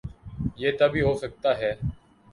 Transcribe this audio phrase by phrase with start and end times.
[0.55, 1.71] یہ تب ہی ہو سکتا ہے۔